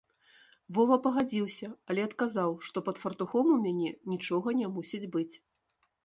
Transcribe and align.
Вова 0.75 0.95
пагадзіўся, 1.05 1.67
але 1.93 2.01
адказаў, 2.09 2.51
што 2.69 2.77
пад 2.87 3.01
фартухом 3.03 3.51
у 3.57 3.57
мяне 3.65 3.89
нічога 4.13 4.47
не 4.63 4.71
мусіць 4.79 5.11
быць. 5.17 5.29